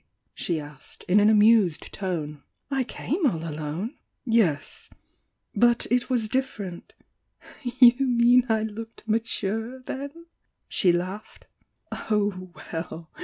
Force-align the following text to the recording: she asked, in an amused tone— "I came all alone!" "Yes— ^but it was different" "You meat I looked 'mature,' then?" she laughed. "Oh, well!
she 0.33 0.59
asked, 0.59 1.03
in 1.07 1.19
an 1.19 1.29
amused 1.29 1.93
tone— 1.93 2.41
"I 2.71 2.83
came 2.83 3.23
all 3.27 3.47
alone!" 3.47 3.99
"Yes— 4.25 4.89
^but 5.55 5.85
it 5.91 6.09
was 6.09 6.27
different" 6.27 6.95
"You 7.79 8.07
meat 8.07 8.45
I 8.49 8.63
looked 8.63 9.07
'mature,' 9.07 9.83
then?" 9.83 10.25
she 10.67 10.91
laughed. 10.91 11.45
"Oh, 12.09 12.49
well! 12.55 13.11